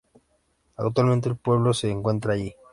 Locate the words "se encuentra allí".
1.75-2.55